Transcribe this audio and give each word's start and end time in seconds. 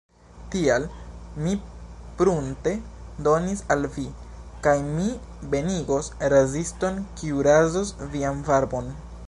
Tial, 0.53 0.85
mi 1.47 1.51
prunte 2.21 2.73
donis 3.27 3.61
al 3.75 3.87
vi, 3.99 4.07
kaj 4.69 4.75
mi 4.87 5.07
venigos 5.55 6.09
raziston 6.35 7.01
kiu 7.21 7.45
razos 7.51 7.93
vian 8.17 8.41
barbon. 8.51 8.95